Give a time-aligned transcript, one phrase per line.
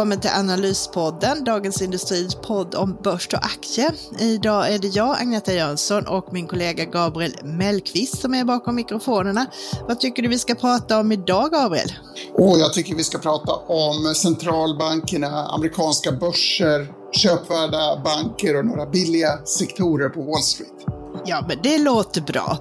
[0.00, 3.94] Välkommen till Analyspodden, Dagens Industris podd om börs och aktier.
[4.18, 9.46] Idag är det jag, Agneta Jönsson och min kollega Gabriel Mellqvist som är bakom mikrofonerna.
[9.88, 11.92] Vad tycker du vi ska prata om idag, Gabriel?
[12.34, 19.38] Oh, jag tycker vi ska prata om centralbankerna, amerikanska börser, köpvärda banker och några billiga
[19.44, 20.86] sektorer på Wall Street.
[21.24, 22.58] Ja, men det låter bra.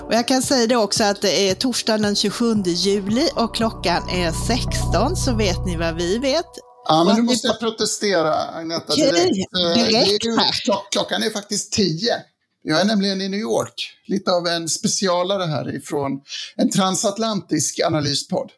[0.00, 4.02] Och jag kan säga det också att det är torsdagen den 27 juli och klockan
[4.08, 6.69] är 16, så vet ni vad vi vet.
[6.88, 9.34] Ja, men nu måste jag protestera, Agneta, direkt.
[9.74, 10.52] Direkt Eh, här.
[10.64, 12.14] klock- Klockan är faktiskt 10.
[12.62, 16.12] Jag är nämligen i New York, lite av en specialare härifrån
[16.56, 18.50] en transatlantisk analyspodd.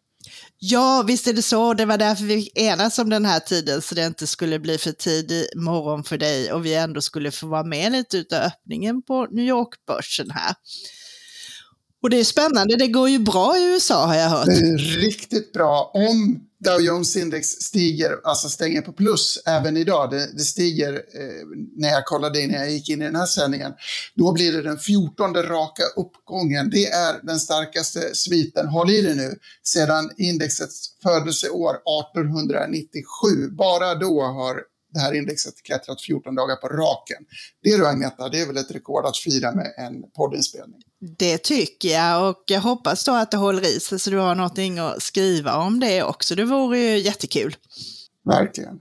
[0.59, 1.75] Ja, visst är det så.
[1.75, 4.93] Det var därför vi enades om den här tiden, så det inte skulle bli för
[4.93, 9.27] tidig morgon för dig och vi ändå skulle få vara med lite utav öppningen på
[9.31, 10.55] New York-börsen här.
[12.03, 14.47] Och det är spännande, det går ju bra i USA har jag hört.
[14.47, 20.11] Det är riktigt bra om Dow Jones-index stiger, alltså stänger på plus även idag.
[20.11, 23.27] Det, det stiger eh, när jag kollade in, när jag gick in i den här
[23.27, 23.73] sändningen.
[24.15, 26.71] Då blir det den 14 raka uppgången.
[26.71, 33.51] Det är den starkaste sviten, håll i det nu, sedan indexets födelseår 1897.
[33.51, 34.63] Bara då har
[34.95, 37.25] det här indexet klättrat 14 dagar på raken.
[37.63, 40.81] Det du Agneta, det är väl ett rekord att fira med en poddinspelning.
[41.19, 44.35] Det tycker jag och jag hoppas då att det håller i sig så du har
[44.35, 46.35] någonting att skriva om det också.
[46.35, 47.57] Det vore ju jättekul.
[48.25, 48.81] Verkligen.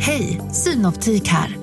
[0.00, 1.56] Hej, Synoptik här.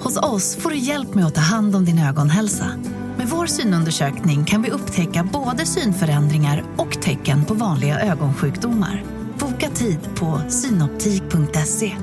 [0.00, 2.70] Hos oss får du hjälp med att ta hand om din ögonhälsa.
[3.16, 9.04] Med vår synundersökning kan vi upptäcka både synförändringar och tecken på vanliga ögonsjukdomar.
[9.38, 11.96] Boka tid på synoptik.se.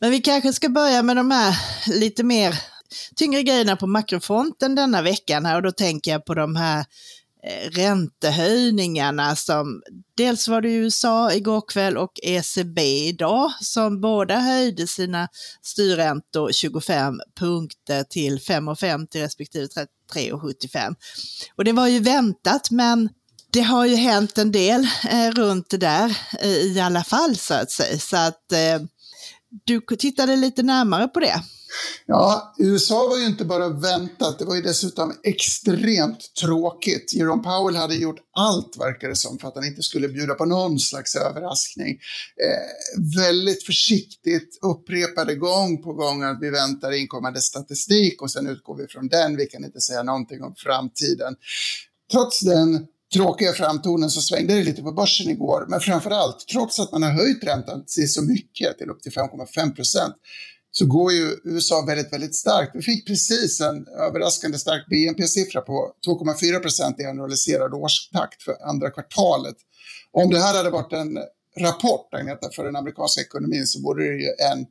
[0.00, 1.56] Men vi kanske ska börja med de här
[1.86, 2.54] lite mer
[3.16, 6.84] tyngre grejerna på makrofronten denna veckan här och då tänker jag på de här
[7.44, 9.82] eh, räntehöjningarna som
[10.16, 15.28] dels var det i USA igår kväll och ECB idag som båda höjde sina
[15.62, 19.66] styrräntor 25 punkter till 5,50 respektive
[20.14, 20.94] 3,75.
[21.56, 23.08] Och det var ju väntat men
[23.52, 27.54] det har ju hänt en del eh, runt det där eh, i alla fall så
[27.54, 27.98] att säga.
[27.98, 28.80] Så att eh,
[29.64, 31.42] du tittade lite närmare på det.
[32.06, 37.12] Ja, USA var ju inte bara väntat, det var ju dessutom extremt tråkigt.
[37.12, 40.44] Jerome Powell hade gjort allt, verkar det som, för att han inte skulle bjuda på
[40.44, 41.98] någon slags överraskning.
[42.44, 48.76] Eh, väldigt försiktigt upprepade gång på gång att vi väntar inkommande statistik och sen utgår
[48.76, 51.36] vi från den, vi kan inte säga någonting om framtiden.
[52.12, 56.80] Trots den tråkiga framtonen så svängde det lite på börsen igår, men framför allt, trots
[56.80, 60.14] att man har höjt räntan till så mycket, till upp till 5,5 procent,
[60.72, 62.70] så går ju USA väldigt, väldigt starkt.
[62.74, 68.90] Vi fick precis en överraskande stark BNP-siffra på 2,4 procent i generaliserad årstakt för andra
[68.90, 69.56] kvartalet.
[70.12, 71.18] Om det här hade varit en
[71.58, 74.66] rapport, Agneta, för den amerikanska ekonomin så vore det ju en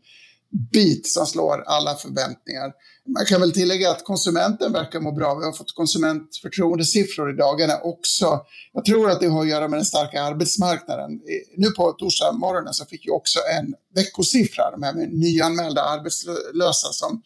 [0.72, 2.74] bit som slår alla förväntningar.
[3.08, 5.36] Man kan väl tillägga att konsumenten verkar må bra.
[5.36, 8.40] Vi har fått konsumentförtroendesiffror i dagarna också.
[8.74, 11.22] Jag tror att det har att göra med den starka arbetsmarknaden.
[11.58, 16.88] Nu på torsdag morgonen så fick jag också en veckosiffra, de här med nyanmälda arbetslösa
[16.92, 17.22] som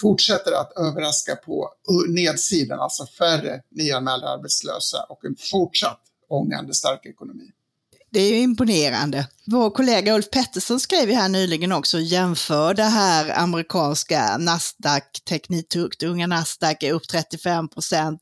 [0.00, 1.70] fortsätter att överraska på
[2.08, 7.50] nedsidan, alltså färre nyanmälda arbetslösa och en fortsatt ångande stark ekonomi.
[8.14, 9.26] Det är ju imponerande.
[9.46, 16.02] Vår kollega Ulf Pettersson skrev ju här nyligen också jämför det här amerikanska Nasdaq, tekniktungt,
[16.02, 18.20] unga Nasdaq är upp 35 procent,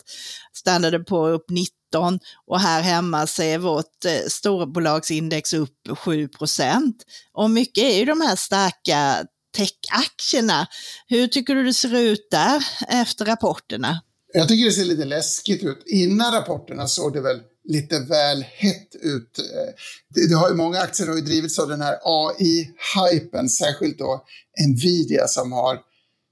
[0.52, 6.96] Standard på upp 19 och här hemma så är vårt eh, storbolagsindex upp 7 procent.
[7.32, 9.24] Och mycket är ju de här starka
[9.56, 10.66] techaktierna.
[11.06, 14.00] Hur tycker du det ser ut där efter rapporterna?
[14.34, 15.82] Jag tycker det ser lite läskigt ut.
[15.86, 19.38] Innan rapporterna såg det väl lite väl hett ut.
[19.38, 19.72] Eh,
[20.14, 24.24] det, det har ju, många aktier har ju drivits av den här AI-hypen, särskilt då
[24.68, 25.78] Nvidia som har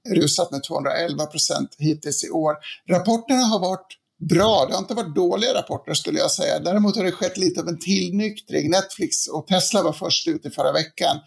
[0.09, 2.55] rusat med 211 procent hittills i år.
[2.89, 3.87] Rapporterna har varit
[4.29, 6.59] bra, det har inte varit dåliga rapporter skulle jag säga.
[6.59, 8.69] Däremot har det skett lite av en tillnyktring.
[8.69, 11.17] Netflix och Tesla var först ut i förra veckan.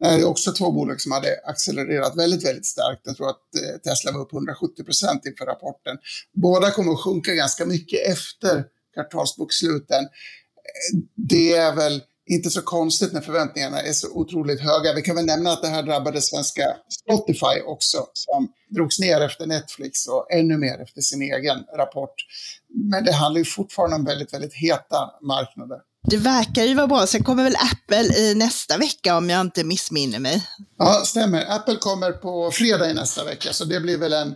[0.00, 3.00] Det är också två bolag som hade accelererat väldigt, väldigt starkt.
[3.04, 5.96] Jag tror att eh, Tesla var upp 170 procent inför rapporten.
[6.42, 8.64] Båda kommer att sjunka ganska mycket efter
[9.04, 10.08] kvartalsboksluten.
[11.16, 14.94] Det är väl inte så konstigt när förväntningarna är så otroligt höga.
[14.94, 19.46] Vi kan väl nämna att det här drabbade svenska Spotify också, som drogs ner efter
[19.46, 22.14] Netflix och ännu mer efter sin egen rapport.
[22.74, 25.78] Men det handlar ju fortfarande om väldigt, väldigt heta marknader.
[26.02, 27.06] Det verkar ju vara bra.
[27.06, 30.46] Sen kommer väl Apple i nästa vecka om jag inte missminner mig.
[30.78, 31.56] Ja, stämmer.
[31.56, 34.34] Apple kommer på fredag i nästa vecka, så det blir väl en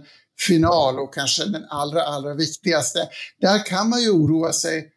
[0.49, 3.09] final och kanske den allra, allra viktigaste.
[3.41, 4.89] Där kan man ju oroa sig.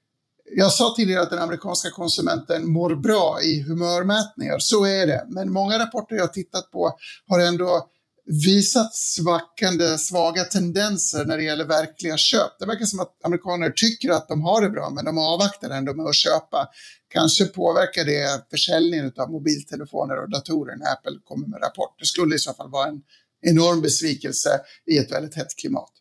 [0.56, 4.60] Jag sa tidigare att den amerikanska konsumenten mår bra i humörmätningar.
[4.60, 5.26] Så är det.
[5.28, 6.98] Men många rapporter jag tittat på
[7.28, 7.90] har ändå
[8.26, 12.60] visat svackande, svaga tendenser när det gäller verkliga köp.
[12.60, 15.94] Det verkar som att amerikaner tycker att de har det bra, men de avvaktar ändå
[15.94, 16.68] med att köpa.
[17.10, 22.00] Kanske påverkar det försäljningen av mobiltelefoner och datorer när Apple kommer med rapport.
[22.00, 23.02] Det skulle i så fall vara en
[23.50, 24.50] enorm besvikelse
[24.92, 25.92] i ett väldigt hett klimat.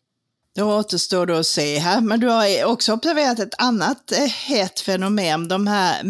[0.55, 4.79] Det återstår då att se här, men du har också observerat ett annat eh, hett
[4.79, 5.47] fenomen.
[5.47, 6.03] De här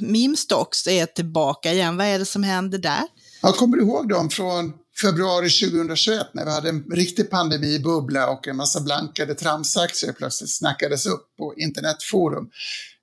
[0.00, 1.96] meme stocks är tillbaka igen.
[1.96, 3.02] Vad är det som händer där?
[3.42, 4.72] Jag kommer ihåg dem från
[5.02, 11.06] februari 2021 när vi hade en riktig pandemibubbla och en massa blankade tramsaktier plötsligt snackades
[11.06, 12.50] upp på internetforum.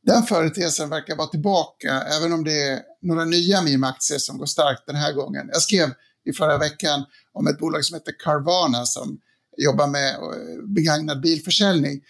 [0.06, 4.84] Den företeelsen verkar vara tillbaka, även om det är några nya meme-aktier som går starkt
[4.86, 5.50] den här gången.
[5.54, 5.90] Jag skrev
[6.30, 9.20] i förra veckan om ett bolag som heter Carvana som
[9.58, 12.02] jobbar med eh, begagnad bilförsäljning.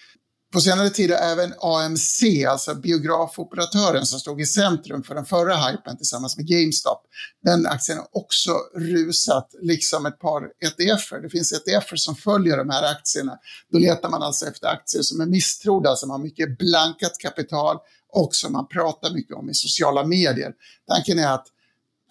[0.54, 5.56] På senare tid har även AMC, alltså biografoperatören som stod i centrum för den förra
[5.56, 7.02] hypen tillsammans med GameStop,
[7.44, 11.22] den aktien har också rusat, liksom ett par ETFer.
[11.22, 13.38] Det finns ETFer som följer de här aktierna.
[13.72, 17.78] Då letar man alltså efter aktier som är misstrodda, som har mycket blankat kapital
[18.14, 20.54] och som man pratar mycket om i sociala medier.
[20.88, 21.48] Tanken är att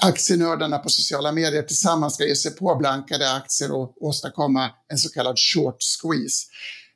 [0.00, 5.10] aktienördarna på sociala medier tillsammans ska ge sig på blankade aktier och åstadkomma en så
[5.10, 6.46] kallad short squeeze.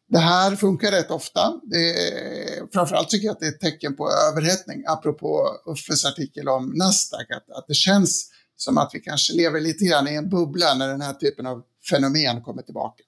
[0.08, 1.60] Det här funkar rätt ofta.
[1.62, 6.48] Det är, framförallt tycker jag att det är ett tecken på överhettning, apropå Uffes artikel
[6.48, 10.28] om Nasdaq, att, att det känns som att vi kanske lever lite grann i en
[10.28, 13.02] bubbla när den här typen av fenomen kommer tillbaka.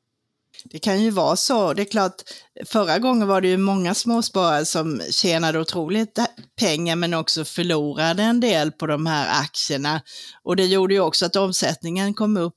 [0.65, 1.73] Det kan ju vara så.
[1.73, 2.23] Det är klart,
[2.67, 6.19] förra gången var det ju många småsparare som tjänade otroligt
[6.59, 10.01] pengar men också förlorade en del på de här aktierna.
[10.43, 12.55] Och det gjorde ju också att omsättningen kom upp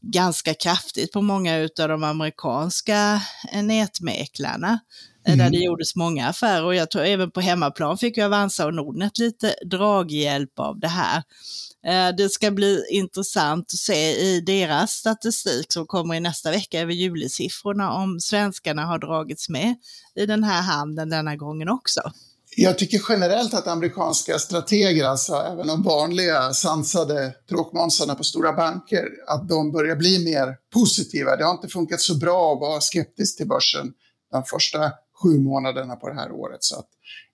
[0.00, 3.20] ganska kraftigt på många av de amerikanska
[3.52, 4.78] eh, nätmäklarna.
[5.24, 5.38] Mm.
[5.38, 8.74] Där det gjordes många affärer och jag tror även på hemmaplan fick ju Avanza och
[8.74, 11.22] Nordnet lite draghjälp av det här.
[11.86, 16.80] Eh, det ska bli intressant att se i deras statistik som kommer i nästa vecka
[16.80, 19.74] över julisiffrorna om svenskarna har dragits med
[20.14, 22.00] i den här handeln denna gången också.
[22.56, 29.08] Jag tycker generellt att amerikanska strateger, alltså även de vanliga sansade tråkmånsarna på stora banker,
[29.26, 31.36] att de börjar bli mer positiva.
[31.36, 33.92] Det har inte funkat så bra att vara skeptisk till börsen
[34.32, 34.92] de första
[35.22, 36.64] sju månaderna på det här året.
[36.64, 36.84] Så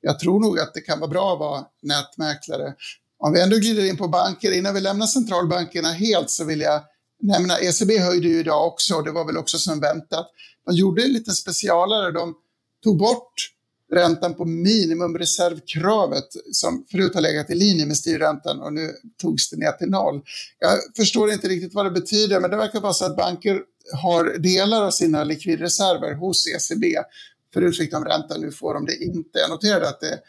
[0.00, 2.74] jag tror nog att det kan vara bra att vara nätmäklare.
[3.18, 6.80] Om vi ändå glider in på banker, innan vi lämnar centralbankerna helt så vill jag
[7.22, 10.30] nämna, ECB höjde ju idag också, och det var väl också som väntat.
[10.66, 12.34] De gjorde en liten specialare, de
[12.84, 13.52] tog bort
[13.92, 19.56] räntan på minimumreservkravet som förut har legat i linje med styrräntan och nu togs det
[19.56, 20.20] ner till noll.
[20.58, 23.62] Jag förstår inte riktigt vad det betyder, men det verkar vara så att banker
[24.02, 26.84] har delar av sina likvidreserver hos ECB
[27.54, 29.38] för utsikt om ränta, nu får de det inte.
[29.38, 30.20] Jag noterade att det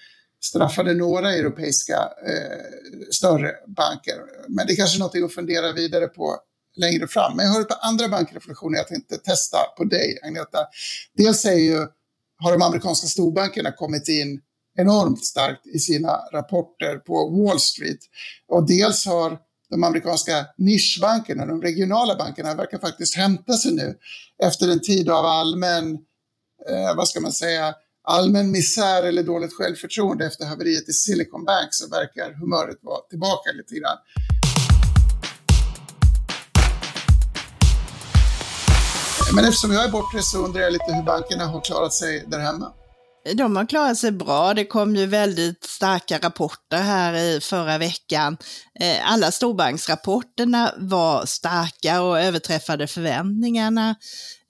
[0.41, 4.17] straffade några europeiska eh, större banker.
[4.47, 6.37] Men det är kanske är något att fundera vidare på
[6.75, 7.35] längre fram.
[7.35, 10.67] Men jag har ett par andra bankreflektioner jag tänkte testa på dig, Agneta.
[11.17, 11.77] Dels är ju,
[12.39, 14.41] har de amerikanska storbankerna kommit in
[14.77, 17.99] enormt starkt i sina rapporter på Wall Street.
[18.47, 19.37] Och dels har
[19.69, 23.97] de amerikanska nischbankerna, de regionala bankerna, verkar faktiskt hämta sig nu
[24.43, 25.97] efter en tid av allmän,
[26.69, 27.73] eh, vad ska man säga,
[28.03, 33.51] allmän misär eller dåligt självförtroende efter haveriet i Silicon Bank så verkar humöret vara tillbaka
[33.51, 33.97] lite grann.
[39.35, 42.39] Men eftersom jag är bortrest så undrar jag lite hur bankerna har klarat sig där
[42.39, 42.73] hemma.
[43.33, 44.53] De har klarat sig bra.
[44.53, 48.37] Det kom ju väldigt starka rapporter här i förra veckan.
[48.79, 53.89] Eh, alla storbanksrapporterna var starka och överträffade förväntningarna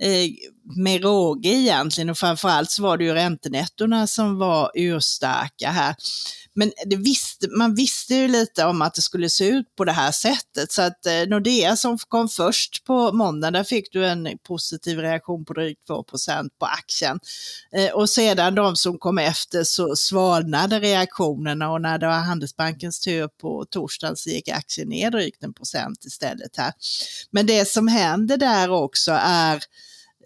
[0.03, 0.29] eh,
[0.75, 5.95] med råge egentligen och framförallt så var det ju räntenettorna som var urstarka här.
[6.53, 10.11] Men visste, man visste ju lite om att det skulle se ut på det här
[10.11, 10.71] sättet.
[10.71, 15.45] Så att eh, Nordea som kom först på måndag, där fick du en positiv reaktion
[15.45, 16.03] på drygt 2
[16.59, 17.19] på aktien.
[17.71, 22.99] Eh, och sedan de som kom efter så svalnade reaktionerna och när det var Handelsbankens
[22.99, 26.73] tur på torsdagen så gick aktien ner drygt en procent istället här.
[27.31, 29.63] Men det som händer där också är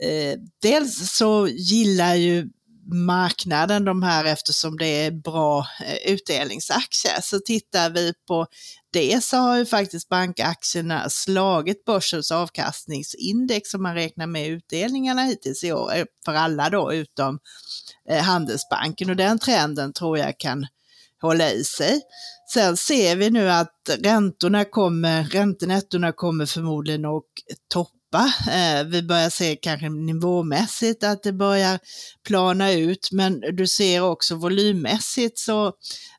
[0.01, 2.50] eh, dels så gillar ju
[2.91, 7.21] marknaden de här eftersom det är bra eh, utdelningsaktier.
[7.21, 8.47] Så tittar vi på
[8.93, 15.63] det så har ju faktiskt bankaktierna slagit börsens avkastningsindex om man räknar med utdelningarna hittills
[15.63, 17.39] i år eh, för alla då utom
[18.09, 20.67] eh, Handelsbanken och den trenden tror jag kan
[21.21, 22.01] hålla i sig.
[22.53, 27.23] Sen ser vi nu att räntorna kommer, räntenettorna kommer förmodligen att
[27.73, 28.34] toppa dämpa.
[28.51, 31.79] Eh, vi börjar se kanske nivåmässigt att det börjar
[32.27, 35.74] plana ut, men du ser också volymmässigt så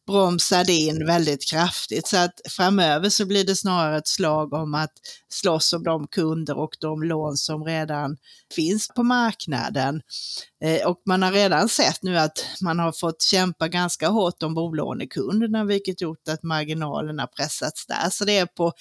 [0.07, 2.07] bromsade in väldigt kraftigt.
[2.07, 4.93] Så att framöver så blir det snarare ett slag om att
[5.29, 8.17] slåss om de kunder och de lån som redan
[8.55, 10.01] finns på marknaden.
[10.65, 14.55] Eh, och man har redan sett nu att man har fått kämpa ganska hårt om
[14.55, 18.11] bolånekunderna, vilket gjort att marginalerna pressats där.
[18.11, 18.73] Så det är på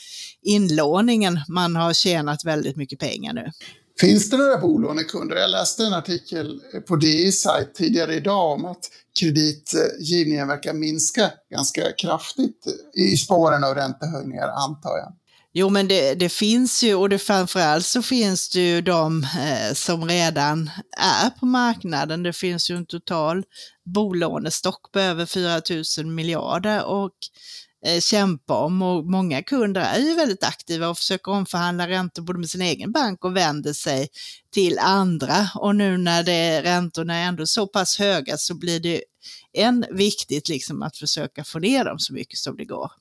[0.41, 3.51] inlåningen man har tjänat väldigt mycket pengar nu.
[3.99, 5.35] Finns det några bolånekunder?
[5.35, 8.89] Jag läste en artikel på DI sajt tidigare idag om att
[9.19, 15.13] kreditgivningen verkar minska ganska kraftigt i spåren av räntehöjningar, antar jag.
[15.55, 19.73] Jo, men det, det, finns ju och det framförallt så finns det ju de eh,
[19.73, 22.23] som redan är på marknaden.
[22.23, 23.43] Det finns ju en total
[23.85, 25.61] bolånestock på över 4
[26.03, 27.11] 000 miljarder och
[27.85, 32.39] eh, kämpa om och många kunder är ju väldigt aktiva och försöker omförhandla räntor både
[32.39, 34.07] med sin egen bank och vänder sig
[34.53, 35.49] till andra.
[35.55, 39.03] Och nu när det, räntorna är ändå så pass höga så blir det
[39.53, 42.91] än viktigt liksom att försöka få ner dem så mycket som det går.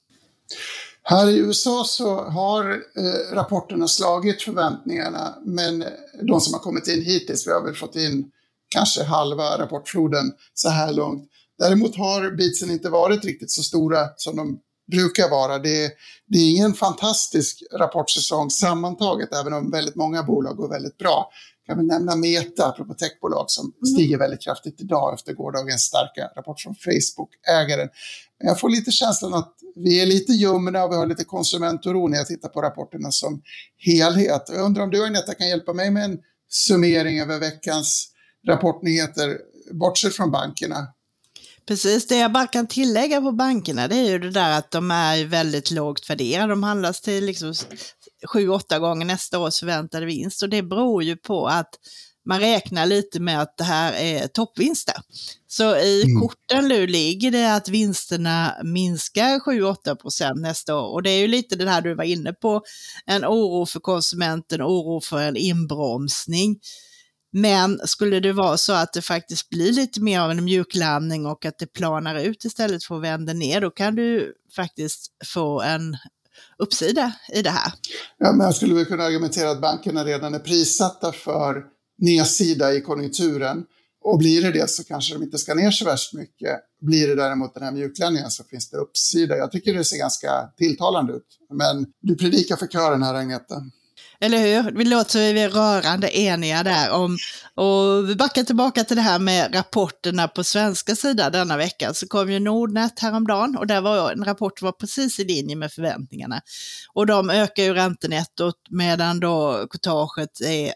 [1.03, 5.85] Här i USA så har eh, rapporterna slagit förväntningarna, men
[6.23, 8.31] de som har kommit in hittills, vi har väl fått in
[8.69, 11.29] kanske halva rapportfloden så här långt.
[11.59, 14.61] Däremot har beatsen inte varit riktigt så stora som de
[14.91, 15.59] brukar vara.
[15.59, 15.91] Det är,
[16.27, 21.31] det är ingen fantastisk rapportsäsong sammantaget, även om väldigt många bolag går väldigt bra.
[21.67, 23.95] Jag kan väl nämna Meta, apropå techbolag, som mm.
[23.95, 27.89] stiger väldigt kraftigt idag efter gårdagens starka rapport från Facebook-ägaren.
[28.39, 32.09] Men jag får lite känslan att vi är lite ljumna och vi har lite konsumentoro
[32.09, 33.43] när jag tittar på rapporterna som
[33.79, 34.43] helhet.
[34.49, 36.19] Jag undrar om du Agneta kan hjälpa mig med en
[36.51, 38.09] summering över veckans
[38.47, 39.39] rapportnyheter,
[39.73, 40.87] bortsett från bankerna.
[41.69, 44.91] Precis, det jag bara kan tillägga på bankerna det är ju det där att de
[44.91, 46.53] är väldigt lågt värderade.
[46.53, 47.55] De handlas till liksom
[48.35, 51.71] 7-8 gånger nästa års förväntade vinst och det beror ju på att
[52.25, 54.95] man räknar lite med att det här är toppvinster.
[55.47, 56.21] Så i mm.
[56.21, 61.29] korten nu ligger det att vinsterna minskar 7-8 procent nästa år och det är ju
[61.29, 62.63] lite det här du var inne på,
[63.07, 66.59] en oro för konsumenten, oro för en inbromsning.
[67.33, 71.45] Men skulle det vara så att det faktiskt blir lite mer av en mjuklandning och
[71.45, 75.97] att det planar ut istället för att vända ner, då kan du faktiskt få en
[76.59, 77.73] uppsida i det här.
[78.19, 81.65] Ja, men jag skulle väl kunna argumentera att bankerna redan är prissatta för
[81.99, 83.65] nedsida i konjunkturen.
[84.05, 86.61] Och blir det det så kanske de inte ska ner så värst mycket.
[86.81, 89.37] Blir det däremot den här mjuklandningen så finns det uppsida.
[89.37, 91.39] Jag tycker det ser ganska tilltalande ut.
[91.51, 93.55] Men du predikar för kören här Agneta.
[94.23, 94.73] Eller hur?
[94.73, 97.19] Vi låter vi rörande eniga där om,
[97.55, 102.09] och vi backar tillbaka till det här med rapporterna på svenska sidan denna vecka, så
[102.09, 106.41] kom ju Nordnet häromdagen och där var en rapport var precis i linje med förväntningarna.
[106.93, 110.73] Och de ökar ju räntenettot medan då courtaget är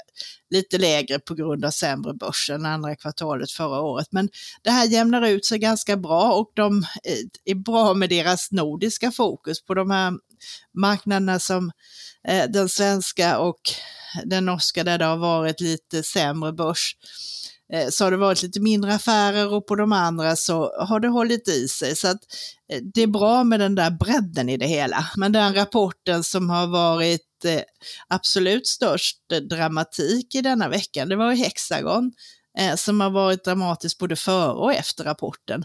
[0.50, 4.06] lite lägre på grund av sämre börs än andra kvartalet förra året.
[4.10, 4.28] Men
[4.62, 9.10] det här jämnar ut sig ganska bra och de eh, är bra med deras nordiska
[9.10, 10.12] fokus på de här
[10.74, 11.70] marknaderna som
[12.28, 13.60] Eh, den svenska och
[14.24, 16.96] den norska där det har varit lite sämre börs
[17.72, 21.08] eh, så har det varit lite mindre affärer och på de andra så har det
[21.08, 21.96] hållit i sig.
[21.96, 22.20] Så att
[22.72, 25.06] eh, det är bra med den där bredden i det hela.
[25.16, 27.22] Men den rapporten som har varit
[28.08, 29.18] absolut störst
[29.50, 32.12] dramatik i denna vecka, det var Hexagon
[32.76, 35.64] som har varit dramatiskt både före och efter rapporten.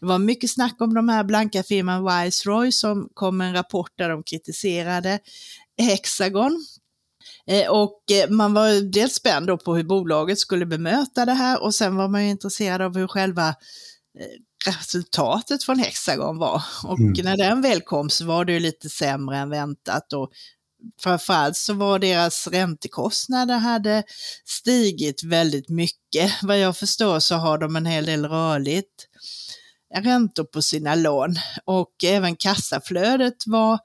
[0.00, 3.92] Det var mycket snack om de här blanka firman Viceroy som kom med en rapport
[3.96, 5.18] där de kritiserade
[5.82, 6.64] Hexagon.
[7.46, 11.74] Eh, och eh, man var dels spänd på hur bolaget skulle bemöta det här och
[11.74, 13.48] sen var man ju intresserad av hur själva
[14.18, 16.62] eh, resultatet från Hexagon var.
[16.84, 17.24] Och mm.
[17.24, 20.30] när den väl kom så var det ju lite sämre än väntat och
[21.02, 24.02] framförallt så var deras räntekostnader hade
[24.44, 26.32] stigit väldigt mycket.
[26.42, 29.06] Vad jag förstår så har de en hel del rörligt
[29.94, 33.78] räntor på sina lån och även kassaflödet var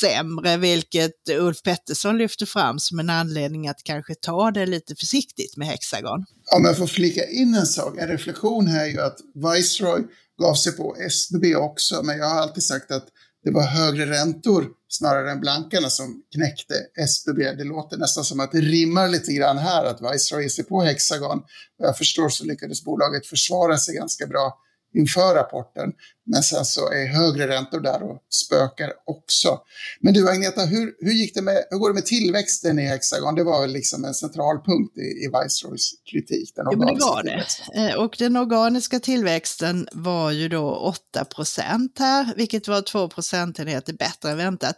[0.00, 5.56] sämre, vilket Ulf Pettersson lyfter fram som en anledning att kanske ta det lite försiktigt
[5.56, 6.24] med Hexagon.
[6.56, 10.02] Om jag får flika in en sak, en reflektion här är ju att Viceroy
[10.40, 13.08] gav sig på SBB också, men jag har alltid sagt att
[13.44, 17.52] det var högre räntor snarare än blankarna som knäckte SBB.
[17.52, 20.82] Det låter nästan som att det rimmar lite grann här att Viceroy ger sig på
[20.82, 21.42] Hexagon.
[21.78, 24.58] Vad jag förstår så lyckades bolaget försvara sig ganska bra
[24.94, 25.92] inför rapporten.
[26.24, 29.58] Men sen så är högre räntor där och spökar också.
[30.00, 33.34] Men du Agneta, hur, hur, gick det med, hur går det med tillväxten i Hexagon?
[33.34, 36.52] Det var väl liksom en central punkt i, i Viceroys kritik?
[36.56, 37.46] Den jo, men det var det.
[37.74, 43.92] Eh, och den organiska tillväxten var ju då 8 procent här, vilket var 2 procentenheter
[43.92, 44.76] bättre än väntat.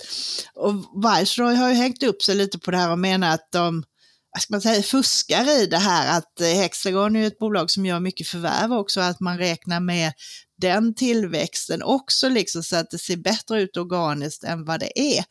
[0.54, 3.84] Och Viceroy har ju hängt upp sig lite på det här och menar att de
[4.34, 7.86] vad ska man säga, fuskar i det här att eh, Hexagon är ett bolag som
[7.86, 10.12] gör mycket förvärv också, att man räknar med
[10.60, 15.24] den tillväxten också liksom så att det ser bättre ut organiskt än vad det är.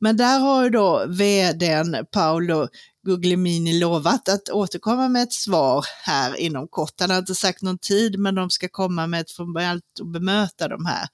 [0.00, 2.68] Men där har ju då vdn Paolo
[3.06, 7.00] Guglielmini lovat att återkomma med ett svar här inom kort.
[7.00, 10.68] Han har inte sagt någon tid, men de ska komma med ett formellt och bemöta
[10.68, 11.08] de här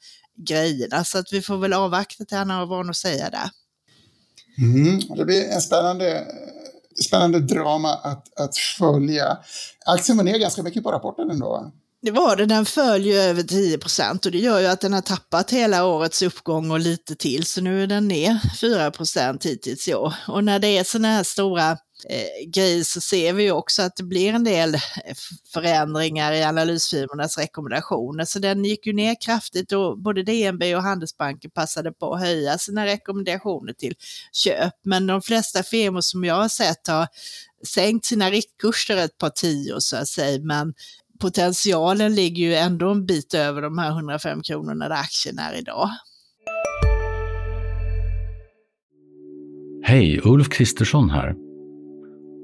[0.48, 1.04] grejerna.
[1.04, 3.50] Så att vi får väl avvakta till han har vad att säga där.
[4.58, 6.26] Mm, det blir en spännande,
[7.06, 9.38] spännande drama att, att följa.
[9.86, 11.72] Aktien var ner ganska mycket på rapporten ändå.
[12.02, 14.92] Det var det, den föll ju över 10 procent och det gör ju att den
[14.92, 19.46] har tappat hela årets uppgång och lite till, så nu är den ner 4 procent
[19.46, 20.14] hittills i år.
[20.28, 21.76] Och när det är sådana här stora
[22.08, 24.76] eh, så ser vi ju också att det blir en del
[25.52, 28.24] förändringar i analysfirmornas rekommendationer.
[28.24, 32.58] Så den gick ju ner kraftigt och både DNB och Handelsbanken passade på att höja
[32.58, 33.94] sina rekommendationer till
[34.32, 34.74] köp.
[34.84, 37.08] Men de flesta firmor som jag har sett har
[37.66, 40.74] sänkt sina riktkurser ett par tio så att säga, men
[41.20, 45.90] potentialen ligger ju ändå en bit över de här 105 kronorna där aktien är idag.
[49.82, 51.49] Hej, Ulf Kristersson här.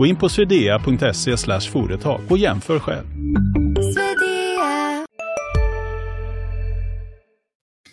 [0.00, 1.36] Gå in på swedea.se
[1.72, 3.06] företag och jämför själv.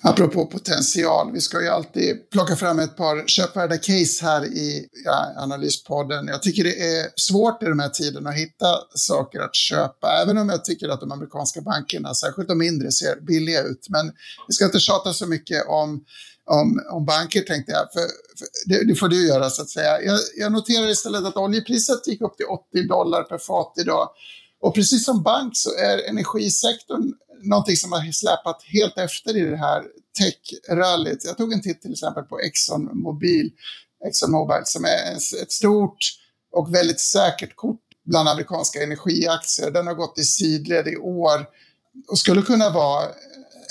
[0.04, 5.34] Apropå potential, vi ska ju alltid plocka fram ett par köpvärda case här i ja,
[5.38, 6.28] Analyspodden.
[6.28, 10.38] Jag tycker det är svårt i de här tiderna att hitta saker att köpa, även
[10.38, 13.88] om jag tycker att de amerikanska bankerna, särskilt de mindre, ser billiga ut.
[13.90, 14.12] Men
[14.48, 16.04] vi ska inte tjata så mycket om,
[16.48, 18.08] om, om banker tänkte jag, för,
[18.38, 20.02] för det, det, får du göra så att säga.
[20.02, 24.10] Jag, jag noterar istället att oljepriset gick upp till 80 dollar per fat idag.
[24.62, 29.58] Och precis som bank så är energisektorn någonting som har släpat helt efter i det
[29.58, 29.84] här
[30.20, 31.26] tech-rallyt.
[31.26, 33.52] Jag tog en titt till exempel på Exxon Mobil,
[34.08, 35.98] Exxon Mobil som är ett stort
[36.52, 39.72] och väldigt säkert kort bland amerikanska energiaktier.
[39.72, 41.46] Den har gått i sidled i år
[42.08, 43.08] och skulle kunna vara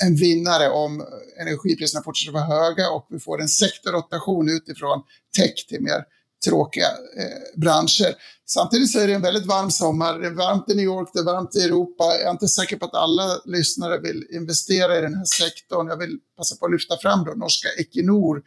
[0.05, 1.05] en vinnare om
[1.39, 5.03] energipriserna fortsätter vara höga och vi får en sektorrotation utifrån
[5.37, 6.03] tech till mer
[6.45, 8.15] tråkiga eh, branscher.
[8.45, 10.19] Samtidigt så är det en väldigt varm sommar.
[10.19, 12.03] Det är varmt i New York, det är varmt i Europa.
[12.03, 15.87] Jag är inte säker på att alla lyssnare vill investera i den här sektorn.
[15.87, 18.37] Jag vill passa på att lyfta fram då norska Equinor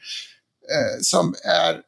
[0.70, 1.80] eh, som är,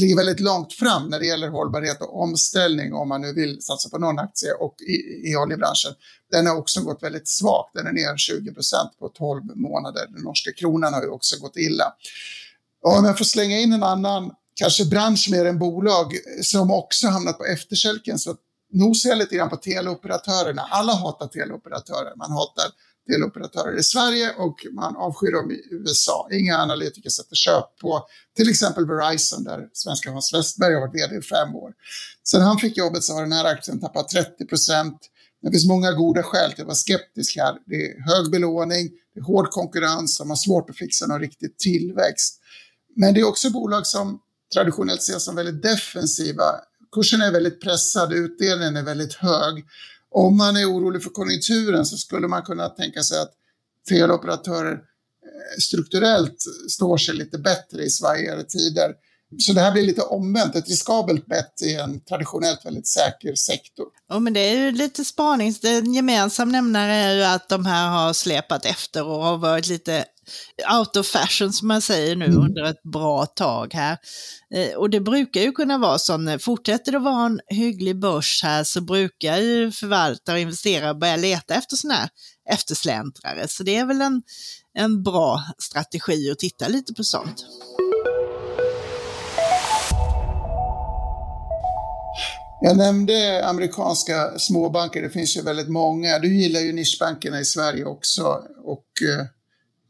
[0.00, 3.88] ligger väldigt långt fram när det gäller hållbarhet och omställning om man nu vill satsa
[3.88, 5.92] på någon aktie och i, i oljebranschen.
[6.30, 7.74] Den har också gått väldigt svagt.
[7.74, 10.06] Den är ner 20 procent på 12 månader.
[10.10, 11.84] Den norska kronan har ju också gått illa.
[12.82, 17.08] Och om jag får slänga in en annan kanske bransch mer än bolag som också
[17.08, 18.18] hamnat på efterkälken.
[18.18, 18.34] Så
[18.72, 20.62] nosar jag lite grann på teleoperatörerna.
[20.62, 22.16] Alla hatar teleoperatörer.
[22.16, 22.66] Man hatar
[23.06, 26.28] teleoperatörer i Sverige och man avskyr dem i USA.
[26.32, 31.16] Inga analytiker sätter köp på till exempel Verizon där svenska Hans Westberg har varit vd
[31.16, 31.72] i fem år.
[32.28, 34.98] Sen han fick jobbet så har den här aktien tappat 30 procent.
[35.42, 37.54] Det finns många goda skäl till att vara skeptisk här.
[37.66, 41.58] Det är hög belåning, det är hård konkurrens, de har svårt att fixa någon riktig
[41.58, 42.40] tillväxt.
[42.96, 44.20] Men det är också bolag som
[44.54, 46.44] traditionellt ses som väldigt defensiva.
[46.92, 49.64] Kursen är väldigt pressad, utdelningen är väldigt hög.
[50.14, 53.32] Om man är orolig för konjunkturen så skulle man kunna tänka sig att
[53.88, 56.36] teleoperatörer eh, strukturellt
[56.70, 58.94] står sig lite bättre i svajigare tider.
[59.38, 63.86] Så det här blir lite omvänt, ett riskabelt bett i en traditionellt väldigt säker sektor.
[64.08, 65.60] Ja, men det är ju lite spanings...
[65.60, 70.04] Den gemensam nämnare är ju att de här har släpat efter och har varit lite
[70.78, 72.38] out of fashion som man säger nu mm.
[72.38, 73.98] under ett bra tag här.
[74.54, 78.40] Eh, och det brukar ju kunna vara så, fortsätter det att vara en hygglig börs
[78.42, 82.08] här så brukar ju förvaltare och investerare börja leta efter sådana här
[82.50, 83.48] eftersläntrare.
[83.48, 84.22] Så det är väl en,
[84.78, 87.44] en bra strategi att titta lite på sånt.
[92.60, 96.18] Jag nämnde amerikanska småbanker, det finns ju väldigt många.
[96.18, 98.22] Du gillar ju nischbankerna i Sverige också
[98.64, 99.26] och eh,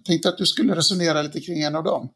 [0.06, 2.08] tänkte att du skulle resonera lite kring en av dem.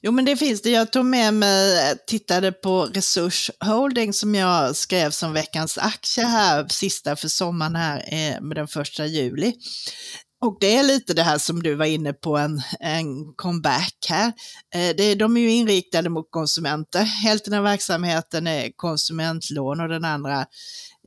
[0.00, 0.70] Jo, men det finns det.
[0.70, 6.66] Jag tog med mig, tittade på Resurs Holding som jag skrev som veckans aktie här,
[6.68, 9.54] sista för sommaren här eh, med den första juli.
[10.40, 14.32] Och det är lite det här som du var inne på, en, en comeback här.
[14.74, 17.02] Eh, det, de är ju inriktade mot konsumenter.
[17.02, 20.46] Hälften av verksamheten är konsumentlån och den andra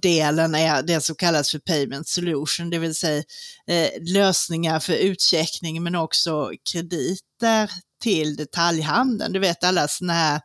[0.02, 3.24] delen är det som kallas för payment solution, det vill säga
[3.68, 9.34] eh, lösningar för utcheckning men också krediter till detaljhandeln.
[9.34, 10.42] Du vet alla sådana här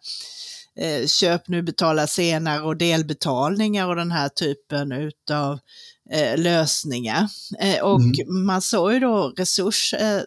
[0.81, 5.59] eh, köp nu, betala senare och delbetalningar och den här typen utav
[6.11, 7.29] eh, lösningar.
[7.61, 8.45] Eh, och mm.
[8.47, 10.23] man såg ju då Resurs eh,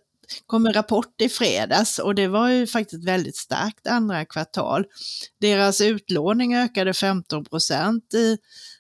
[0.45, 4.85] kom en rapport i fredags och det var ju faktiskt väldigt starkt andra kvartal.
[5.41, 8.37] Deras utlåning ökade 15 procent i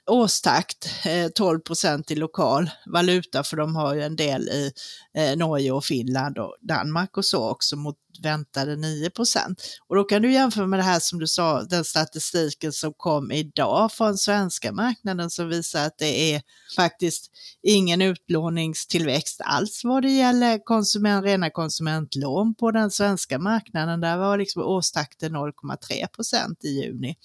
[0.09, 0.89] årstakt,
[1.35, 4.71] 12 eh, procent i lokal valuta, för de har ju en del i
[5.19, 9.61] eh, Norge och Finland och Danmark och så också mot väntade 9 procent.
[9.87, 13.31] Och då kan du jämföra med det här som du sa, den statistiken som kom
[13.31, 16.41] idag från svenska marknaden som visar att det är
[16.75, 17.31] faktiskt
[17.63, 24.01] ingen utlåningstillväxt alls vad det gäller konsument, rena konsumentlån på den svenska marknaden.
[24.01, 27.15] Där var liksom årstakten 0,3 procent i juni.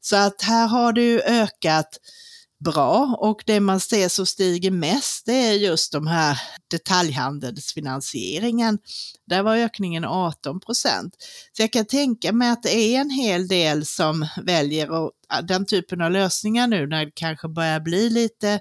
[0.00, 1.98] Så att här har det ju ökat
[2.64, 8.78] bra och det man ser som stiger mest det är just de här detaljhandelsfinansieringen.
[9.26, 11.14] Där var ökningen 18 procent.
[11.52, 14.88] Så jag kan tänka mig att det är en hel del som väljer
[15.42, 18.60] den typen av lösningar nu när det kanske börjar bli lite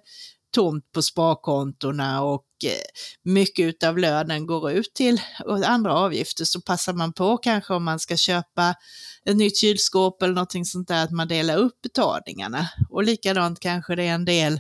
[0.52, 2.72] tomt på sparkontona och eh,
[3.24, 5.22] mycket av lönen går ut till
[5.66, 8.76] andra avgifter så passar man på kanske om man ska köpa
[9.26, 12.70] ett nytt kylskåp eller någonting sånt där, att man delar upp betalningarna.
[12.90, 14.60] Och likadant kanske det är en del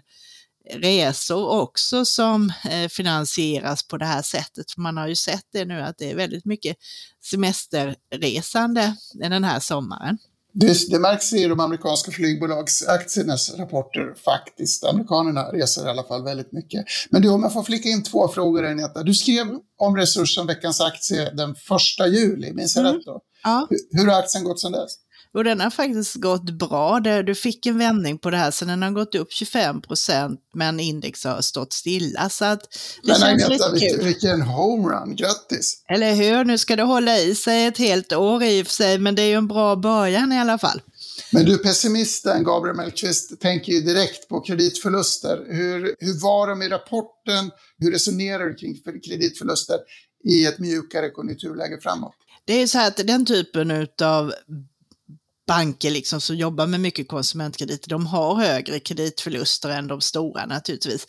[0.73, 4.77] resor också som eh, finansieras på det här sättet.
[4.77, 6.77] Man har ju sett det nu att det är väldigt mycket
[7.23, 10.17] semesterresande den här sommaren.
[10.59, 14.83] Det, det märks i de amerikanska flygbolagsaktiernas rapporter faktiskt.
[14.83, 16.85] Amerikanerna reser i alla fall väldigt mycket.
[17.09, 19.03] Men du, om jag får flika in två frågor Agneta.
[19.03, 22.95] Du skrev om Resurs som veckans aktie den första juli, minns jag mm.
[22.95, 23.21] rätt då?
[23.43, 23.67] Ja.
[23.69, 24.91] Hur, hur har aktien gått sedan dess?
[25.33, 26.99] Och den har faktiskt gått bra.
[26.99, 30.79] Du fick en vändning på det här, så den har gått upp 25 procent, men
[30.79, 32.29] index har stått stilla.
[32.29, 32.61] Så att
[33.03, 34.05] det men känns Agneta, lite kul.
[34.05, 35.83] vilken homerun, grattis!
[35.89, 38.99] Eller hur, nu ska det hålla i sig ett helt år i och för sig,
[38.99, 40.81] men det är ju en bra början i alla fall.
[41.31, 45.45] Men du, pessimisten Gabriel Mellqvist tänker ju direkt på kreditförluster.
[45.49, 47.51] Hur, hur var de i rapporten?
[47.77, 49.77] Hur resonerar du kring kreditförluster
[50.29, 52.13] i ett mjukare konjunkturläge framåt?
[52.45, 54.33] Det är så här att den typen av
[55.49, 61.05] banker liksom som jobbar med mycket konsumentkrediter, de har högre kreditförluster än de stora naturligtvis.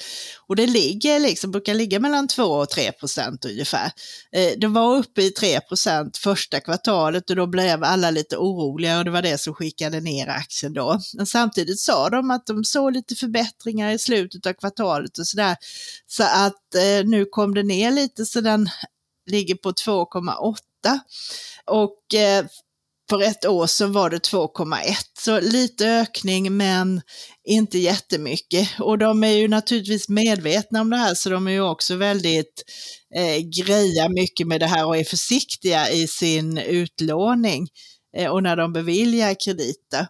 [0.47, 3.93] Och det ligger liksom, brukar ligga mellan 2 och 3 procent ungefär.
[4.33, 8.99] Eh, det var uppe i 3 procent första kvartalet och då blev alla lite oroliga
[8.99, 11.01] och det var det som skickade ner aktien då.
[11.17, 15.57] Men samtidigt sa de att de såg lite förbättringar i slutet av kvartalet och sådär.
[16.07, 18.69] Så att eh, nu kom det ner lite så den
[19.27, 20.99] ligger på 2,8
[21.67, 22.45] och eh,
[23.11, 27.03] för ett år så var det 2,1, så lite ökning men
[27.45, 28.69] inte jättemycket.
[28.79, 32.63] Och de är ju naturligtvis medvetna om det här så de är ju också väldigt
[33.15, 37.69] eh, greja mycket med det här och är försiktiga i sin utlåning
[38.17, 40.07] eh, och när de beviljar krediter.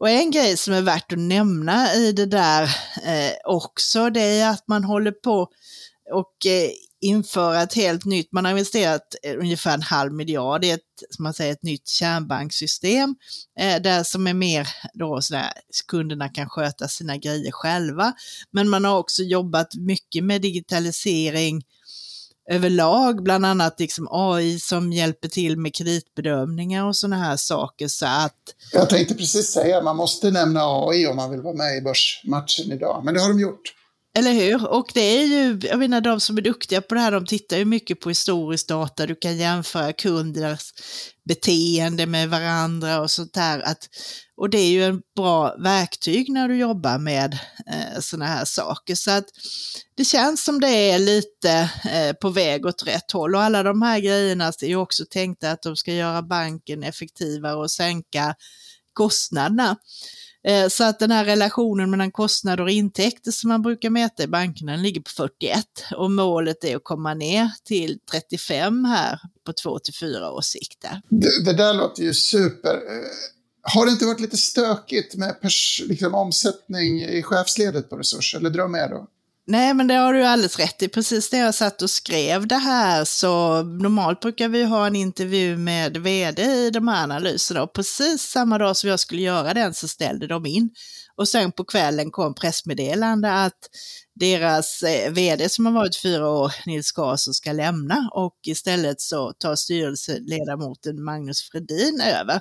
[0.00, 2.62] Och en grej som är värt att nämna i det där
[3.04, 5.48] eh, också, det är att man håller på
[6.12, 10.70] och eh, införa ett helt nytt, man har investerat eh, ungefär en halv miljard i
[10.70, 13.14] ett, som man säger, ett nytt kärnbanksystem
[13.60, 15.52] eh, där som är mer då sådär,
[15.88, 18.12] kunderna kan sköta sina grejer själva.
[18.50, 21.62] Men man har också jobbat mycket med digitalisering
[22.50, 27.88] överlag, bland annat liksom AI som hjälper till med kreditbedömningar och sådana här saker.
[27.88, 28.34] Så att...
[28.72, 32.72] Jag tänkte precis säga, man måste nämna AI om man vill vara med i börsmatchen
[32.72, 33.74] idag, men det har de gjort.
[34.18, 34.66] Eller hur?
[34.66, 37.56] Och det är ju, jag menar de som är duktiga på det här, de tittar
[37.56, 40.72] ju mycket på historisk data, du kan jämföra kunders
[41.24, 43.60] beteende med varandra och sånt där.
[43.60, 43.88] Att,
[44.36, 48.94] och det är ju en bra verktyg när du jobbar med eh, sådana här saker.
[48.94, 49.24] Så att
[49.96, 53.82] det känns som det är lite eh, på väg åt rätt håll och alla de
[53.82, 58.34] här grejerna är ju också tänkta att de ska göra banken effektivare och sänka
[58.92, 59.76] kostnaderna.
[60.44, 64.26] Eh, så att den här relationen mellan kostnader och intäkter som man brukar mäta i
[64.26, 65.64] bankerna ligger på 41
[65.96, 70.84] och målet är att komma ner till 35 här på två till fyra års sikt.
[71.08, 72.74] Det, det där låter ju super.
[72.74, 73.06] Eh,
[73.62, 78.50] har det inte varit lite stökigt med pers, liksom, omsättning i chefsledet på Resurs, eller
[78.50, 79.06] drömmer jag då?
[79.50, 80.88] Nej, men det har du alldeles rätt i.
[80.88, 85.56] Precis när jag satt och skrev det här så normalt brukar vi ha en intervju
[85.56, 89.74] med vd i de här analyserna och precis samma dag som jag skulle göra den
[89.74, 90.70] så ställde de in
[91.16, 93.58] Och sen på kvällen kom pressmeddelande att
[94.20, 99.32] deras eh, vd som har varit fyra år, Nils Garsson, ska lämna och istället så
[99.32, 102.40] tar styrelseledamoten Magnus Fredin över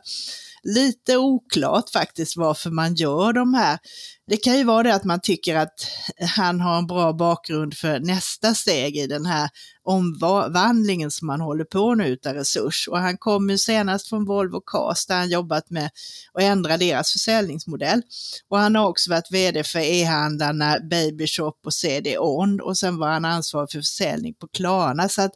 [0.64, 3.80] lite oklart faktiskt varför man gör de här.
[4.28, 5.88] Det kan ju vara det att man tycker att
[6.36, 9.50] han har en bra bakgrund för nästa steg i den här
[9.84, 12.88] omvandlingen som man håller på nu utav Resurs.
[12.88, 15.86] Och han kom ju senast från Volvo Cars där han jobbat med
[16.34, 18.02] att ändra deras försäljningsmodell.
[18.50, 23.08] Och han har också varit vd för e-handlarna Babyshop och CD On och sen var
[23.08, 25.10] han ansvarig för försäljning på Klarna.
[25.10, 25.32] Så att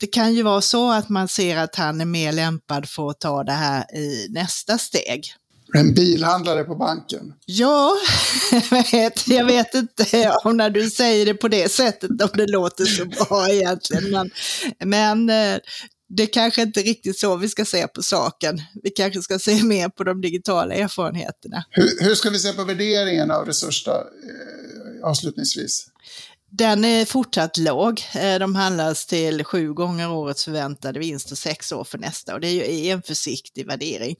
[0.00, 3.20] det kan ju vara så att man ser att han är mer lämpad för att
[3.20, 5.34] ta det här i nästa steg.
[5.74, 7.34] En bilhandlare på banken?
[7.46, 7.96] Ja,
[9.26, 13.04] jag vet inte om när du säger det på det sättet om det låter så
[13.04, 14.10] bra egentligen.
[14.10, 14.30] Men,
[14.84, 15.60] men eh,
[16.16, 18.60] det kanske inte är riktigt så vi ska se på saken.
[18.82, 21.64] Vi kanske ska se mer på de digitala erfarenheterna.
[21.70, 24.71] Hur, hur ska vi se på värderingen av Resurs då, eh,
[25.02, 25.86] avslutningsvis?
[26.50, 28.02] Den är fortsatt låg.
[28.14, 32.40] Eh, de handlas till sju gånger årets förväntade vinst och sex år för nästa och
[32.40, 34.16] det är ju en försiktig värdering.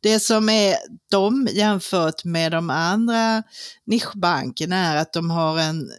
[0.00, 0.76] Det som är
[1.10, 3.42] de jämfört med de andra
[3.86, 5.90] nischbankerna är att de har en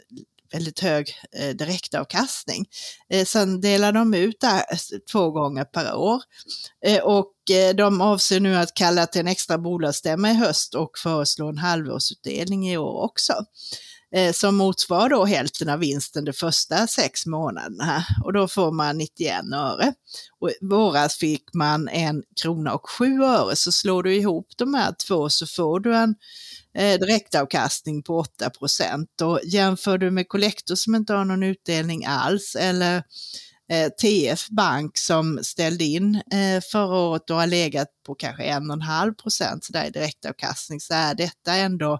[0.54, 2.66] väldigt hög eh, direktavkastning.
[3.10, 4.66] Eh, sen delar de ut det
[5.12, 6.22] två gånger per år
[6.86, 10.98] eh, och eh, de avser nu att kalla till en extra bolagsstämma i höst och
[10.98, 13.34] föreslå en halvårsutdelning i år också.
[14.16, 18.06] Eh, som motsvarar då hälften av vinsten de första sex månaderna.
[18.24, 19.94] Och då får man 91 öre.
[20.40, 23.56] Och i våras fick man en krona och sju öre.
[23.56, 26.16] Så slår du ihop de här två så får du en
[26.78, 29.22] eh, direktavkastning på 8 procent.
[29.22, 33.04] Och jämför du med Collector som inte har någon utdelning alls eller
[33.72, 39.14] eh, TF Bank som ställde in eh, förra året och har legat på kanske 1,5
[39.14, 42.00] procent i direktavkastning så är detta ändå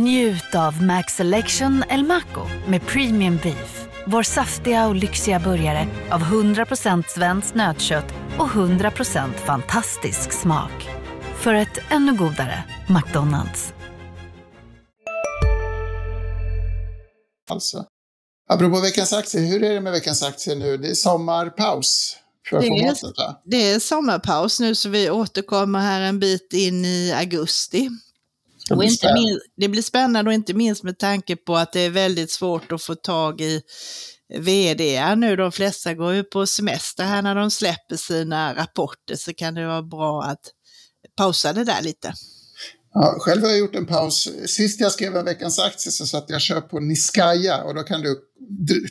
[0.00, 3.86] Njut av Max Selection El Maco med Premium Beef.
[4.06, 8.04] Vår saftiga och lyxiga burgare av 100% svenskt nötkött
[8.38, 10.88] och 100% fantastisk smak.
[11.36, 13.72] För ett ännu godare McDonalds.
[17.50, 17.84] Alltså.
[18.48, 20.76] Apropå veckans aktie, hur är det med veckans aktie nu?
[20.76, 22.16] Det är sommarpaus
[22.48, 23.42] för det är, formatet va?
[23.44, 27.88] Det är sommarpaus nu så vi återkommer här en bit in i augusti.
[28.68, 29.20] Det Och blir inte spännande.
[29.20, 32.72] minst, det blir spännande och inte minst med tanke på att det är väldigt svårt
[32.72, 33.62] att få tag i
[34.38, 35.36] vd nu.
[35.36, 39.66] De flesta går ju på semester här när de släpper sina rapporter så kan det
[39.66, 40.40] vara bra att
[41.16, 42.12] pausa det där lite.
[42.94, 44.28] Ja, själv har jag gjort en paus.
[44.46, 48.00] Sist jag skrev en veckans aktie så satt jag köp på Niskaya och då kan
[48.02, 48.20] du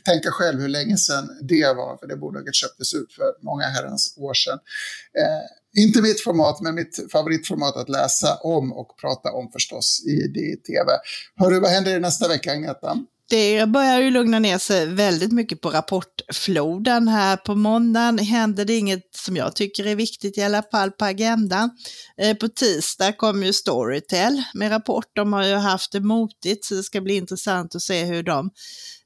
[0.06, 4.14] tänka själv hur länge sedan det var, för det bolaget köptes ut för många herrans
[4.18, 4.60] år sedan.
[5.20, 5.46] Eh,
[5.78, 10.56] inte mitt format, men mitt favoritformat att läsa om och prata om förstås i, DTV.
[10.68, 10.92] tv.
[11.36, 12.98] Hörru, vad händer nästa vecka, Agneta?
[13.30, 17.38] Det börjar ju lugna ner sig väldigt mycket på rapportfloden här.
[17.38, 21.70] På måndagen händer det inget som jag tycker är viktigt i alla fall på agendan.
[22.22, 25.12] Eh, på tisdag kommer ju Storytel med rapport.
[25.16, 28.50] De har ju haft det motigt så det ska bli intressant att se hur de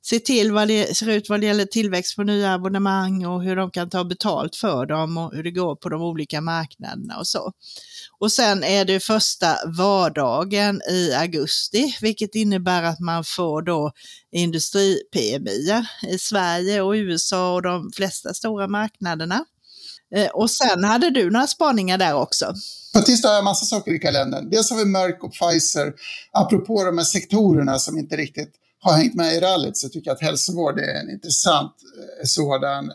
[0.04, 3.56] se till vad det ser ut vad det gäller tillväxt på nya abonnemang och hur
[3.56, 7.28] de kan ta betalt för dem och hur det går på de olika marknaderna och
[7.28, 7.52] så.
[8.20, 13.92] Och sen är det första vardagen i augusti, vilket innebär att man får då
[14.32, 19.46] industri-PMI i Sverige och USA och de flesta stora marknaderna.
[20.16, 22.54] Eh, och sen hade du några spaningar där också.
[22.94, 24.50] På tisdag har jag massa saker i kalendern.
[24.50, 25.94] Dels har vi Merck och Pfizer.
[26.32, 30.16] Apropå de här sektorerna som inte riktigt har hängt med i rallyt så tycker jag
[30.16, 32.92] att hälsovård är en intressant eh, sådan.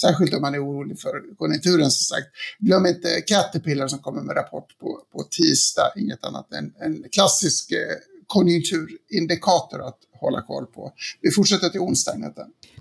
[0.00, 2.26] Särskilt om man är orolig för konjunkturen som sagt.
[2.58, 5.92] Glöm inte Caterpillar som kommer med rapport på, på tisdag.
[5.96, 7.78] Inget annat än en klassisk eh,
[8.26, 10.92] konjunkturindikator att hålla koll på.
[11.20, 12.16] Vi fortsätter till onsdag,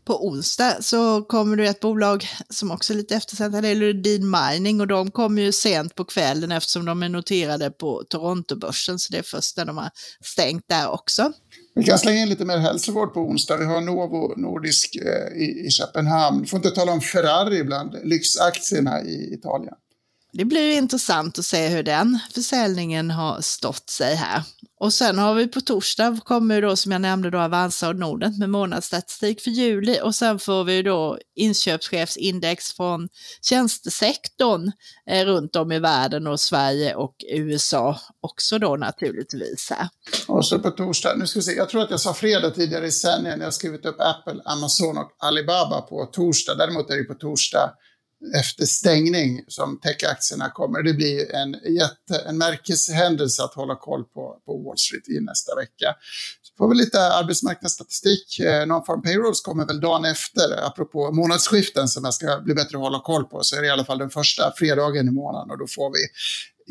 [0.05, 4.31] På onsdag så kommer det ett bolag som också är lite eftersatt, det är Lundin
[4.31, 8.99] Mining och de kommer ju sent på kvällen eftersom de är noterade på Torontobörsen.
[8.99, 9.89] så det är först när de har
[10.23, 11.33] stängt där också.
[11.79, 13.57] Vi kan slänga in lite mer hälsovård på onsdag.
[13.57, 16.45] Vi har Novo Nordisk eh, i, i Köpenhamn.
[16.45, 19.75] Får inte tala om Ferrari bland lyxaktierna i Italien.
[20.33, 24.43] Det blir intressant att se hur den försäljningen har stått sig här.
[24.79, 28.37] Och sen har vi på torsdag kommer då som jag nämnde då Avanza och Nordnet
[28.37, 33.09] med månadsstatistik för juli och sen får vi då inköpschefsindex från
[33.41, 34.71] tjänstesektorn
[35.09, 39.89] eh, runt om i världen och Sverige och USA också då naturligtvis här.
[40.27, 42.87] Och så på torsdag, nu ska vi se, jag tror att jag sa fredag tidigare
[42.87, 46.55] i sändningen, jag har skrivit upp Apple, Amazon och Alibaba på torsdag.
[46.55, 47.73] Däremot är det på torsdag
[48.35, 50.83] efter stängning som techaktierna kommer.
[50.83, 55.55] Det blir en, jätte, en märkeshändelse att hålla koll på, på Wall Street i nästa
[55.55, 55.95] vecka.
[56.41, 58.39] Så får vi lite arbetsmarknadsstatistik.
[58.39, 62.83] Eh, Non-farm payrolls kommer väl dagen efter, apropå månadsskiften som jag ska bli bättre att
[62.83, 65.57] hålla koll på, så är det i alla fall den första fredagen i månaden och
[65.57, 66.07] då får vi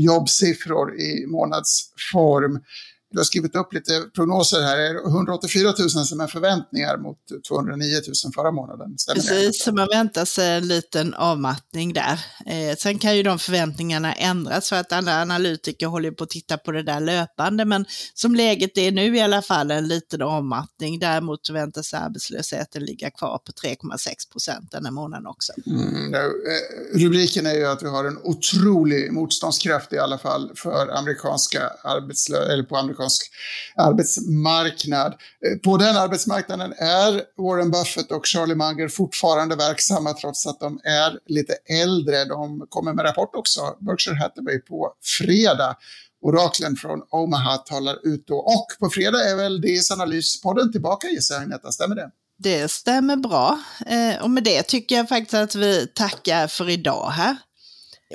[0.04, 2.60] jobbsiffror i månadsform.
[3.10, 5.06] Du har skrivit upp lite prognoser här.
[5.06, 7.18] 184 000 som är förväntningar mot
[7.48, 7.94] 209
[8.24, 8.98] 000 förra månaden.
[8.98, 12.20] Stämmer Precis, så man väntar sig en liten avmattning där.
[12.46, 16.58] Eh, sen kan ju de förväntningarna ändras för att alla analytiker håller på att titta
[16.58, 17.64] på det där löpande.
[17.64, 20.98] Men som läget är nu i alla fall en liten avmattning.
[20.98, 25.52] Däremot väntas arbetslösheten ligga kvar på 3,6 procent den här månaden också.
[25.66, 26.20] Mm, eh,
[26.94, 32.52] rubriken är ju att vi har en otrolig motståndskraft i alla fall för amerikanska arbetslösa,
[32.52, 33.30] eller på amerikanska amerikansk
[33.76, 35.12] arbetsmarknad.
[35.12, 40.80] Eh, på den arbetsmarknaden är Warren Buffett och Charlie Munger fortfarande verksamma trots att de
[40.84, 42.24] är lite äldre.
[42.24, 45.76] De kommer med rapport också, Berkshire Hathaway, på fredag.
[46.22, 48.36] Oraklen från Omaha talar ut då.
[48.36, 52.10] Och på fredag är väl DS Analyspodden tillbaka gissar jag Agneta, stämmer det?
[52.38, 53.58] Det stämmer bra.
[53.86, 57.36] Eh, och med det tycker jag faktiskt att vi tackar för idag här.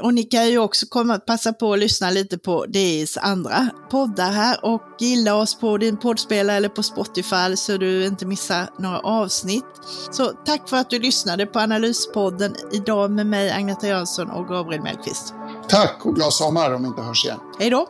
[0.02, 4.32] Och ni kan ju också komma, passa på att lyssna lite på DIs andra poddar
[4.32, 9.00] här och gilla oss på din poddspelare eller på Spotify så du inte missar några
[9.00, 9.66] avsnitt.
[10.12, 14.82] Så tack för att du lyssnade på Analyspodden idag med mig Agneta Jönsson och Gabriel
[14.82, 15.34] Mellqvist.
[15.70, 17.40] Tack och glad sommar om vi inte hörs igen.
[17.60, 17.88] Hej då!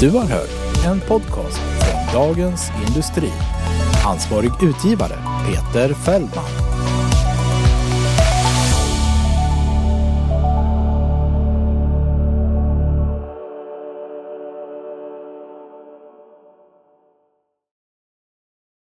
[0.00, 3.32] Du har hört en podcast från Dagens Industri.
[4.06, 6.71] Ansvarig utgivare Peter Fällman.